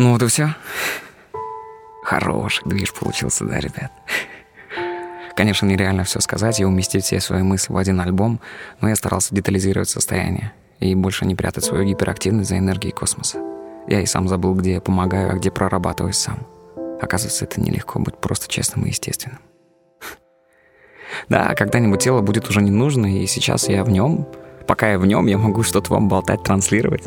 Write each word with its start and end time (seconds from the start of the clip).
Ну 0.00 0.12
вот 0.12 0.22
и 0.22 0.26
все. 0.28 0.54
Хороший 2.02 2.66
движ 2.66 2.94
получился, 2.94 3.44
да, 3.44 3.60
ребят? 3.60 3.92
Конечно, 5.36 5.66
нереально 5.66 6.04
все 6.04 6.20
сказать 6.20 6.58
и 6.58 6.64
уместить 6.64 7.04
все 7.04 7.20
свои 7.20 7.42
мысли 7.42 7.70
в 7.70 7.76
один 7.76 8.00
альбом, 8.00 8.40
но 8.80 8.88
я 8.88 8.96
старался 8.96 9.34
детализировать 9.34 9.90
состояние 9.90 10.54
и 10.78 10.94
больше 10.94 11.26
не 11.26 11.34
прятать 11.34 11.64
свою 11.64 11.84
гиперактивность 11.84 12.48
за 12.48 12.56
энергией 12.56 12.94
космоса. 12.94 13.40
Я 13.88 14.00
и 14.00 14.06
сам 14.06 14.26
забыл, 14.26 14.54
где 14.54 14.72
я 14.72 14.80
помогаю, 14.80 15.32
а 15.32 15.34
где 15.34 15.50
прорабатываюсь 15.50 16.16
сам. 16.16 16.46
Оказывается, 17.02 17.44
это 17.44 17.60
нелегко 17.60 17.98
быть 17.98 18.16
просто 18.16 18.48
честным 18.48 18.86
и 18.86 18.88
естественным. 18.88 19.40
Да, 21.28 21.54
когда-нибудь 21.54 22.02
тело 22.02 22.22
будет 22.22 22.48
уже 22.48 22.62
не 22.62 22.70
нужно, 22.70 23.04
и 23.04 23.26
сейчас 23.26 23.68
я 23.68 23.84
в 23.84 23.90
нем. 23.90 24.26
Пока 24.66 24.92
я 24.92 24.98
в 24.98 25.04
нем, 25.04 25.26
я 25.26 25.36
могу 25.36 25.62
что-то 25.62 25.92
вам 25.92 26.08
болтать, 26.08 26.42
транслировать. 26.42 27.04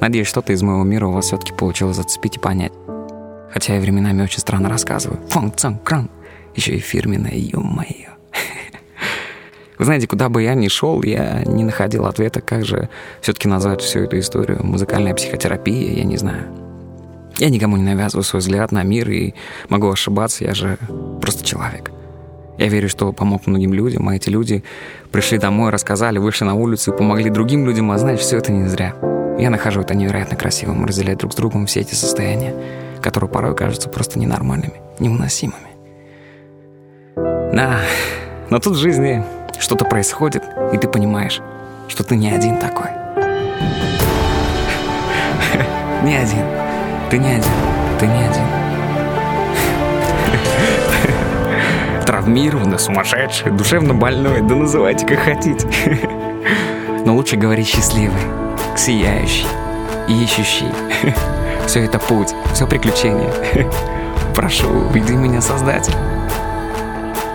Надеюсь, 0.00 0.26
что-то 0.26 0.52
из 0.52 0.62
моего 0.62 0.82
мира 0.82 1.06
у 1.06 1.12
вас 1.12 1.26
все-таки 1.26 1.52
получилось 1.52 1.96
зацепить 1.96 2.36
и 2.36 2.40
понять. 2.40 2.72
Хотя 3.52 3.74
я 3.74 3.80
временами 3.80 4.22
очень 4.22 4.38
странно 4.38 4.68
рассказываю. 4.68 5.20
Фон, 5.28 5.52
цан, 5.54 5.78
кран. 5.78 6.08
Еще 6.54 6.74
и 6.74 6.78
фирменное, 6.78 7.34
ё-моё. 7.34 8.10
Вы 9.78 9.84
знаете, 9.84 10.06
куда 10.06 10.28
бы 10.28 10.42
я 10.42 10.54
ни 10.54 10.68
шел, 10.68 11.02
я 11.02 11.42
не 11.44 11.64
находил 11.64 12.06
ответа, 12.06 12.40
как 12.40 12.64
же 12.64 12.88
все-таки 13.20 13.48
назвать 13.48 13.82
всю 13.82 14.00
эту 14.00 14.18
историю. 14.18 14.64
Музыкальная 14.64 15.14
психотерапия, 15.14 15.98
я 15.98 16.04
не 16.04 16.16
знаю. 16.16 16.44
Я 17.38 17.50
никому 17.50 17.76
не 17.76 17.84
навязываю 17.84 18.24
свой 18.24 18.40
взгляд 18.40 18.72
на 18.72 18.82
мир 18.82 19.10
и 19.10 19.34
могу 19.68 19.90
ошибаться, 19.90 20.44
я 20.44 20.54
же 20.54 20.78
просто 21.20 21.44
человек. 21.44 21.90
Я 22.58 22.68
верю, 22.68 22.88
что 22.88 23.12
помог 23.12 23.46
многим 23.46 23.72
людям, 23.72 24.08
а 24.08 24.16
эти 24.16 24.28
люди 24.28 24.62
пришли 25.10 25.38
домой, 25.38 25.70
рассказали, 25.70 26.18
вышли 26.18 26.44
на 26.44 26.54
улицу 26.54 26.92
и 26.92 26.96
помогли 26.96 27.30
другим 27.30 27.64
людям, 27.64 27.90
а 27.90 27.98
значит, 27.98 28.20
все 28.20 28.36
это 28.36 28.52
не 28.52 28.68
зря. 28.68 28.94
Я 29.40 29.48
нахожу 29.48 29.80
это 29.80 29.94
невероятно 29.94 30.36
красивым, 30.36 30.84
разделять 30.84 31.16
друг 31.16 31.32
с 31.32 31.36
другом 31.36 31.64
все 31.64 31.80
эти 31.80 31.94
состояния, 31.94 32.54
которые 33.00 33.30
порой 33.30 33.56
кажутся 33.56 33.88
просто 33.88 34.18
ненормальными, 34.18 34.82
невыносимыми. 34.98 35.70
Да, 37.16 37.80
но 38.50 38.58
тут 38.58 38.74
в 38.74 38.78
жизни 38.78 39.24
что-то 39.58 39.86
происходит, 39.86 40.44
и 40.74 40.76
ты 40.76 40.88
понимаешь, 40.88 41.40
что 41.88 42.04
ты 42.04 42.16
не 42.16 42.30
один 42.30 42.58
такой. 42.58 42.84
Не 46.04 46.16
один. 46.16 46.44
Ты 47.08 47.16
не 47.16 47.32
один. 47.32 47.52
Ты 47.98 48.06
не 48.06 48.22
один. 48.22 48.44
Травмированный, 52.04 52.78
сумасшедший, 52.78 53.52
душевно 53.52 53.94
больной, 53.94 54.42
да 54.42 54.54
называйте 54.54 55.06
как 55.06 55.20
хотите. 55.20 55.66
Но 57.06 57.16
лучше 57.16 57.36
говорить 57.36 57.66
счастливый, 57.66 58.20
сияющий, 58.80 59.46
ищущий. 60.08 60.72
Все 61.66 61.84
это 61.84 61.98
путь, 61.98 62.34
все 62.54 62.66
приключение. 62.66 63.30
Прошу, 64.34 64.88
веди 64.88 65.12
меня, 65.12 65.42
Создатель. 65.42 65.94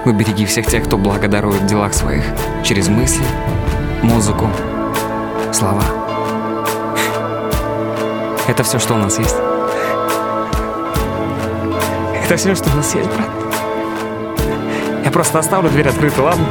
Убереги 0.06 0.46
всех 0.46 0.66
тех, 0.66 0.84
кто 0.84 0.98
благодарует 0.98 1.62
в 1.62 1.66
делах 1.68 1.94
своих 1.94 2.24
через 2.64 2.88
мысли, 2.90 3.24
музыку, 4.02 4.50
слова. 5.54 5.84
Это 8.48 8.64
все, 8.64 8.80
что 8.80 8.96
у 8.96 8.98
нас 8.98 9.18
есть. 9.20 9.36
Это 12.26 12.38
все, 12.38 12.56
что 12.56 12.70
у 12.72 12.76
нас 12.76 12.94
есть, 12.96 13.10
брат. 13.10 13.30
Я 15.06 15.12
просто 15.12 15.40
оставлю 15.40 15.70
дверь 15.70 15.88
открытой, 15.88 16.24
ладно? 16.24 16.46